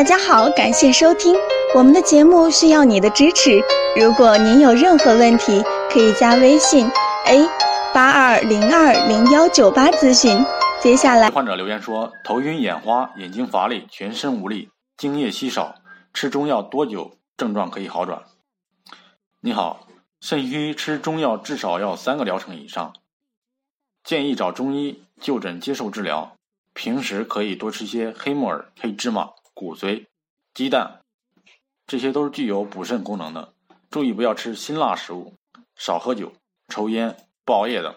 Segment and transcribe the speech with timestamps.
[0.00, 1.36] 大家好，感谢收听
[1.74, 3.62] 我们的节目，需要你的支持。
[4.00, 6.86] 如果您有任何问题，可以加微信
[7.26, 7.46] a
[7.92, 10.42] 八二零二零幺九八咨询。
[10.80, 15.74] 接下来，患者留言说：头晕眼花，眼睛乏力，全身无力，精液稀少，
[16.14, 18.22] 吃中药多久症状可以好转？
[19.42, 19.86] 你好，
[20.22, 22.94] 肾虚吃中药至少要三个疗程以上，
[24.02, 26.32] 建议找中医就诊接受治疗。
[26.72, 29.28] 平时可以多吃些黑木耳、黑芝麻。
[29.60, 30.06] 骨髓、
[30.54, 31.02] 鸡蛋，
[31.86, 33.52] 这些都是具有补肾功能的。
[33.90, 35.34] 注意不要吃辛辣食物，
[35.76, 36.32] 少喝酒、
[36.68, 37.94] 抽烟、不熬夜等。